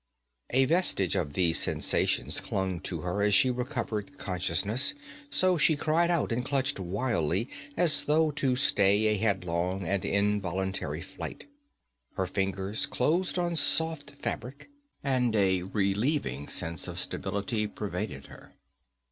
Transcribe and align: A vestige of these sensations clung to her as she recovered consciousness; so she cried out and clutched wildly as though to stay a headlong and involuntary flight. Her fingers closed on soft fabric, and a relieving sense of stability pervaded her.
A 0.49 0.65
vestige 0.65 1.15
of 1.15 1.33
these 1.33 1.59
sensations 1.59 2.39
clung 2.39 2.79
to 2.79 3.01
her 3.01 3.21
as 3.21 3.35
she 3.35 3.51
recovered 3.51 4.17
consciousness; 4.17 4.95
so 5.29 5.59
she 5.59 5.75
cried 5.75 6.09
out 6.09 6.31
and 6.31 6.43
clutched 6.43 6.79
wildly 6.79 7.47
as 7.77 8.05
though 8.05 8.31
to 8.31 8.55
stay 8.55 9.05
a 9.05 9.17
headlong 9.17 9.83
and 9.83 10.03
involuntary 10.03 11.01
flight. 11.01 11.45
Her 12.15 12.25
fingers 12.25 12.87
closed 12.87 13.37
on 13.37 13.55
soft 13.55 14.13
fabric, 14.15 14.71
and 15.03 15.35
a 15.35 15.61
relieving 15.61 16.47
sense 16.47 16.87
of 16.87 16.97
stability 16.99 17.67
pervaded 17.67 18.25
her. 18.25 18.53